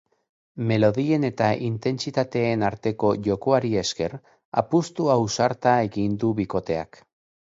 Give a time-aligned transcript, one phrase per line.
[0.69, 4.15] Melodien eta intentsitateen arteko jokoari esker,
[4.63, 6.99] apustu ausarta egin du bikoteak.